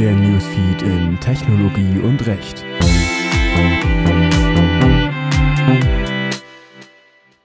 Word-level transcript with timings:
der 0.00 0.14
Newsfeed 0.14 0.80
in 0.80 1.20
Technologie 1.20 1.98
und 1.98 2.26
Recht. 2.26 2.64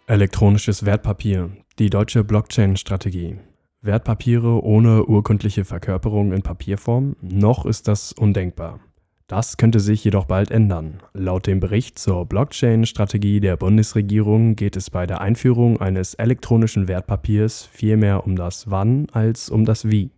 Elektronisches 0.08 0.86
Wertpapier, 0.86 1.50
die 1.80 1.90
deutsche 1.90 2.24
Blockchain-Strategie. 2.24 3.40
Wertpapiere 3.82 4.64
ohne 4.64 5.04
urkundliche 5.04 5.66
Verkörperung 5.66 6.32
in 6.32 6.44
Papierform? 6.44 7.18
Noch 7.22 7.66
ist 7.66 7.90
das 7.90 8.14
undenkbar. 8.14 8.80
Das 9.28 9.58
könnte 9.58 9.82
sich 9.82 10.06
jedoch 10.06 10.24
bald 10.24 10.50
ändern. 10.50 11.04
Laut 11.12 11.48
dem 11.48 11.60
Bericht 11.60 12.00
zur 12.00 12.26
Blockchain-Strategie 12.26 13.42
der 13.42 13.58
Bundesregierung 13.58 14.56
geht 14.56 14.78
es 14.78 14.90
bei 14.90 15.06
der 15.06 15.20
Einführung 15.20 15.82
eines 15.82 16.14
elektronischen 16.14 16.88
Wertpapiers 16.88 17.68
vielmehr 17.70 18.26
um 18.26 18.38
das 18.38 18.72
Wann 18.72 19.08
als 19.12 19.50
um 19.50 19.66
das 19.66 19.90
Wie. 19.90 20.15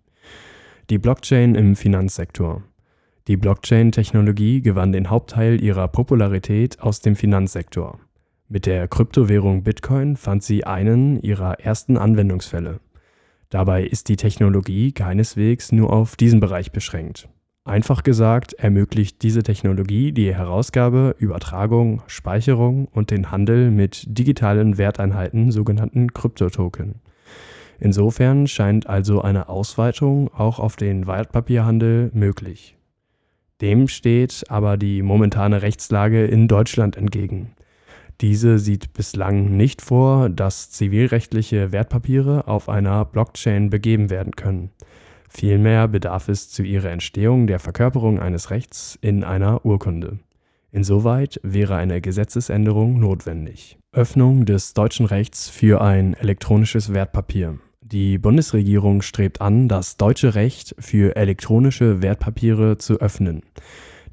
Die 0.90 1.00
Blockchain 1.00 1.54
im 1.56 1.76
Finanzsektor. 1.76 2.64
Die 3.28 3.36
Blockchain-Technologie 3.36 4.62
gewann 4.62 4.94
den 4.94 5.10
Hauptteil 5.10 5.62
ihrer 5.62 5.90
Popularität 5.90 6.80
aus 6.80 7.02
dem 7.02 7.18
Finanzsektor. 7.18 8.00
Mit 8.48 8.66
der 8.66 8.88
Kryptowährung 8.88 9.64
Bitcoin 9.64 10.16
fand 10.16 10.44
sie 10.44 10.64
einen 10.64 11.20
ihrer 11.20 11.60
ersten 11.60 11.98
Anwendungsfälle. 11.98 12.80
Dabei 13.50 13.84
ist 13.84 14.08
die 14.08 14.16
Technologie 14.16 14.94
keineswegs 14.94 15.74
nur 15.74 15.92
auf 15.92 16.16
diesen 16.16 16.40
Bereich 16.40 16.72
beschränkt. 16.72 17.28
Einfach 17.66 18.02
gesagt 18.02 18.54
ermöglicht 18.54 19.24
diese 19.24 19.44
Technologie 19.44 20.14
die 20.14 20.34
Herausgabe, 20.34 21.18
Übertragung, 21.20 22.02
Speicherung 22.08 22.88
und 22.88 23.12
den 23.12 23.30
Handel 23.30 23.72
mit 23.72 24.06
digitalen 24.08 24.78
Werteinheiten, 24.78 25.52
sogenannten 25.52 26.14
Kryptotoken. 26.14 27.02
Insofern 27.80 28.48
scheint 28.48 28.88
also 28.88 29.22
eine 29.22 29.50
Ausweitung 29.50 30.34
auch 30.34 30.60
auf 30.60 30.76
den 30.76 31.06
Wertpapierhandel 31.08 32.12
möglich. 32.14 32.76
Dem 33.62 33.88
steht 33.88 34.46
aber 34.50 34.78
die 34.78 35.02
momentane 35.02 35.62
Rechtslage 35.62 36.26
in 36.26 36.48
Deutschland 36.48 36.96
entgegen. 36.96 37.54
Diese 38.22 38.58
sieht 38.58 38.94
bislang 38.94 39.58
nicht 39.58 39.82
vor, 39.82 40.30
dass 40.30 40.72
zivilrechtliche 40.72 41.72
Wertpapiere 41.72 42.48
auf 42.48 42.68
einer 42.68 43.06
Blockchain 43.06 43.70
begeben 43.70 44.10
werden 44.10 44.36
können. 44.36 44.72
Vielmehr 45.30 45.88
bedarf 45.88 46.30
es 46.30 46.50
zu 46.50 46.64
ihrer 46.64 46.90
Entstehung 46.90 47.46
der 47.46 47.60
Verkörperung 47.60 48.20
eines 48.20 48.50
Rechts 48.50 48.98
in 49.02 49.24
einer 49.24 49.66
Urkunde. 49.66 50.20
Insoweit 50.72 51.40
wäre 51.44 51.76
eine 51.76 52.02
Gesetzesänderung 52.02 53.00
notwendig. 53.00 53.78
Öffnung 53.92 54.46
des 54.46 54.74
deutschen 54.74 55.06
Rechts 55.06 55.50
für 55.50 55.82
ein 55.82 56.14
elektronisches 56.14 56.94
Wertpapier. 56.94 57.60
Die 57.92 58.18
Bundesregierung 58.18 59.02
strebt 59.02 59.40
an, 59.40 59.70
das 59.70 59.96
deutsche 59.96 60.36
Recht 60.36 60.76
für 60.78 61.16
elektronische 61.16 62.02
Wertpapiere 62.02 62.78
zu 62.78 63.00
öffnen. 63.00 63.44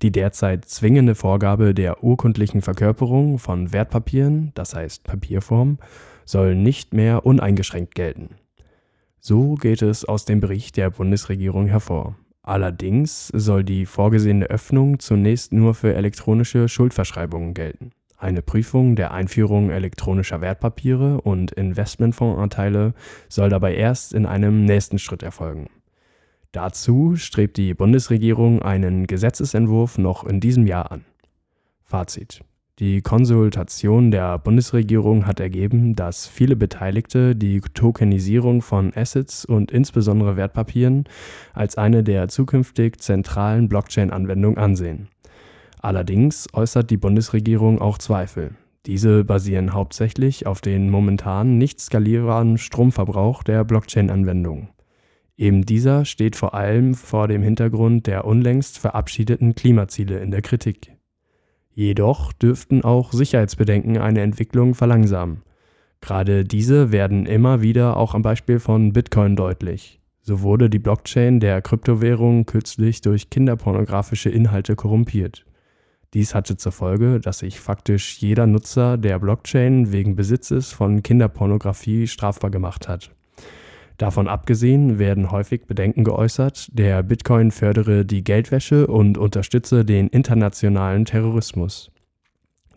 Die 0.01 0.13
derzeit 0.13 0.65
zwingende 0.67 1.17
Vorgabe 1.17 1.75
der 1.75 2.05
urkundlichen 2.05 2.63
Verkörperung 2.63 3.41
von 3.41 3.73
Wertpapieren, 3.73 4.53
das 4.55 4.77
heißt 4.77 5.03
Papierform, 5.03 5.79
soll 6.25 6.55
nicht 6.55 6.95
mehr 6.95 7.27
uneingeschränkt 7.27 7.97
gelten. 7.97 8.37
So 9.19 9.57
geht 9.57 9.83
es 9.83 10.05
aus 10.05 10.25
dem 10.25 10.39
Bericht 10.39 10.77
der 10.77 10.91
Bundesregierung 10.91 11.67
hervor. 11.67 12.15
Allerdings 12.43 13.27
soll 13.35 13.65
die 13.65 13.87
vorgesehene 13.87 14.47
Öffnung 14.47 15.01
zunächst 15.01 15.53
nur 15.53 15.75
für 15.75 15.95
elektronische 15.95 16.69
Schuldverschreibungen 16.69 17.55
gelten. 17.55 17.91
Eine 18.25 18.41
Prüfung 18.41 18.97
der 18.97 19.13
Einführung 19.13 19.69
elektronischer 19.69 20.41
Wertpapiere 20.41 21.21
und 21.21 21.53
Investmentfondsanteile 21.53 22.95
soll 23.29 23.51
dabei 23.51 23.75
erst 23.75 24.15
in 24.15 24.25
einem 24.25 24.65
nächsten 24.65 24.99
Schritt 24.99 25.23
erfolgen. 25.23 25.69
Dazu 26.51 27.17
strebt 27.17 27.59
die 27.59 27.75
Bundesregierung 27.75 28.63
einen 28.63 29.07
Gesetzesentwurf 29.07 29.99
noch 29.99 30.25
in 30.25 30.41
diesem 30.41 30.67
Jahr 30.67 30.91
an. 30.91 31.05
Fazit 31.83 32.41
die 32.81 33.03
Konsultation 33.03 34.11
der 34.11 34.39
Bundesregierung 34.39 35.27
hat 35.27 35.39
ergeben, 35.39 35.95
dass 35.95 36.27
viele 36.27 36.57
Beteiligte 36.57 37.37
die 37.37 37.61
Tokenisierung 37.61 38.63
von 38.63 38.91
Assets 38.97 39.45
und 39.45 39.71
insbesondere 39.71 40.37
Wertpapieren 40.37 41.05
als 41.53 41.77
eine 41.77 42.03
der 42.03 42.27
zukünftig 42.29 43.01
zentralen 43.01 43.69
Blockchain-Anwendungen 43.69 44.59
ansehen. 44.59 45.09
Allerdings 45.85 46.47
äußert 46.55 46.89
die 46.89 46.97
Bundesregierung 46.97 47.79
auch 47.79 47.99
Zweifel. 47.99 48.53
Diese 48.87 49.23
basieren 49.23 49.75
hauptsächlich 49.75 50.47
auf 50.47 50.63
den 50.63 50.89
momentan 50.89 51.59
nicht 51.59 51.79
skalierbaren 51.79 52.57
Stromverbrauch 52.57 53.43
der 53.43 53.65
Blockchain-Anwendung. 53.65 54.71
Eben 55.37 55.67
dieser 55.67 56.07
steht 56.07 56.37
vor 56.37 56.55
allem 56.55 56.95
vor 56.95 57.29
dem 57.29 57.43
Hintergrund 57.43 58.07
der 58.07 58.25
unlängst 58.25 58.79
verabschiedeten 58.79 59.55
Klimaziele 59.55 60.21
in 60.21 60.31
der 60.31 60.41
Kritik. 60.41 60.97
Jedoch 61.71 62.33
dürften 62.33 62.83
auch 62.83 63.13
Sicherheitsbedenken 63.13 63.99
eine 63.99 64.23
Entwicklung 64.23 64.75
verlangsamen. 64.75 65.43
Gerade 66.01 66.47
diese 66.47 66.93
werden 66.93 67.27
immer 67.27 67.61
wieder 67.61 67.99
auch 67.99 68.15
am 68.15 68.23
Beispiel 68.23 68.59
von 68.59 68.95
Bitcoin 68.95 69.37
deutlich. 69.37 70.01
So 70.23 70.41
wurde 70.41 70.71
die 70.71 70.79
Blockchain 70.79 71.41
der 71.41 71.61
Kryptowährung 71.61 72.47
kürzlich 72.47 73.03
durch 73.03 73.29
kinderpornografische 73.29 74.31
Inhalte 74.31 74.77
korrumpiert. 74.77 75.45
Dies 76.15 76.35
hatte 76.35 76.57
zur 76.57 76.71
Folge, 76.71 77.19
dass 77.19 77.41
sich 77.41 77.59
faktisch 77.59 78.19
jeder 78.19 78.47
Nutzer 78.47 78.97
der 78.97 79.19
Blockchain 79.19 79.91
wegen 79.91 80.15
Besitzes 80.15 80.73
von 80.73 81.03
Kinderpornografie 81.03 82.07
strafbar 82.07 82.51
gemacht 82.51 82.89
hat. 82.89 83.11
Davon 83.99 84.29
abgesehen 84.29 84.99
werden 85.01 85.33
häufig 85.33 85.67
Bedenken 85.67 86.05
geäußert, 86.05 86.69
der 86.73 87.03
Bitcoin 87.03 87.51
fördere 87.51 88.05
die 88.05 88.23
Geldwäsche 88.23 88.87
und 88.87 89.19
unterstütze 89.19 89.85
den 89.85 90.09
internationalen 90.09 91.05
Terrorismus. 91.05 91.91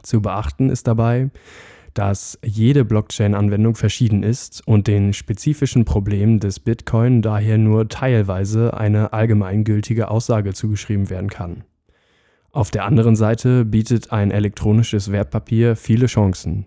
Zu 0.01 0.21
beachten 0.21 0.69
ist 0.69 0.87
dabei, 0.87 1.29
dass 1.93 2.39
jede 2.43 2.85
Blockchain-Anwendung 2.85 3.75
verschieden 3.75 4.21
ist 4.21 4.67
und 4.67 4.87
den 4.87 5.13
spezifischen 5.13 5.85
Problemen 5.85 6.39
des 6.39 6.59
Bitcoin 6.59 7.23
daher 7.23 7.57
nur 7.57 7.87
teilweise 7.87 8.75
eine 8.75 9.13
allgemeingültige 9.13 10.09
Aussage 10.09 10.53
zugeschrieben 10.53 11.09
werden 11.09 11.29
kann. 11.29 11.63
Auf 12.51 12.71
der 12.71 12.85
anderen 12.85 13.15
Seite 13.15 13.65
bietet 13.65 14.11
ein 14.11 14.31
elektronisches 14.31 15.11
Wertpapier 15.11 15.75
viele 15.75 16.07
Chancen. 16.07 16.65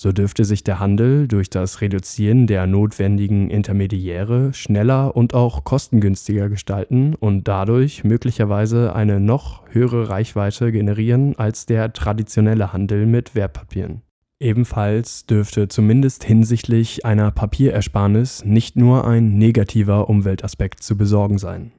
So 0.00 0.12
dürfte 0.12 0.44
sich 0.44 0.62
der 0.62 0.78
Handel 0.78 1.26
durch 1.26 1.50
das 1.50 1.80
Reduzieren 1.80 2.46
der 2.46 2.68
notwendigen 2.68 3.50
Intermediäre 3.50 4.54
schneller 4.54 5.16
und 5.16 5.34
auch 5.34 5.64
kostengünstiger 5.64 6.48
gestalten 6.48 7.16
und 7.16 7.48
dadurch 7.48 8.04
möglicherweise 8.04 8.94
eine 8.94 9.18
noch 9.18 9.64
höhere 9.70 10.08
Reichweite 10.08 10.70
generieren 10.70 11.36
als 11.36 11.66
der 11.66 11.92
traditionelle 11.92 12.72
Handel 12.72 13.06
mit 13.06 13.34
Wertpapieren. 13.34 14.02
Ebenfalls 14.38 15.26
dürfte 15.26 15.66
zumindest 15.66 16.22
hinsichtlich 16.22 17.04
einer 17.04 17.32
Papierersparnis 17.32 18.44
nicht 18.44 18.76
nur 18.76 19.04
ein 19.04 19.36
negativer 19.36 20.08
Umweltaspekt 20.08 20.80
zu 20.80 20.96
besorgen 20.96 21.38
sein. 21.38 21.72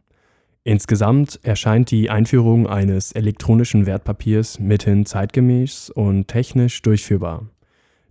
Insgesamt 0.63 1.39
erscheint 1.43 1.89
die 1.89 2.09
Einführung 2.09 2.67
eines 2.67 3.11
elektronischen 3.13 3.85
Wertpapiers 3.85 4.59
mithin 4.59 5.05
zeitgemäß 5.05 5.89
und 5.89 6.27
technisch 6.27 6.81
durchführbar. 6.81 7.49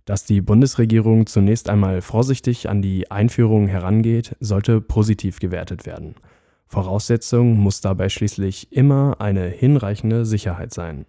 Dass 0.05 0.25
die 0.25 0.41
Bundesregierung 0.41 1.27
zunächst 1.27 1.69
einmal 1.69 2.01
vorsichtig 2.01 2.67
an 2.67 2.81
die 2.81 3.11
Einführung 3.11 3.67
herangeht, 3.67 4.35
sollte 4.39 4.81
positiv 4.81 5.39
gewertet 5.39 5.85
werden. 5.85 6.15
Voraussetzung 6.65 7.57
muss 7.57 7.81
dabei 7.81 8.09
schließlich 8.09 8.71
immer 8.71 9.21
eine 9.21 9.47
hinreichende 9.47 10.25
Sicherheit 10.25 10.73
sein 10.73 11.05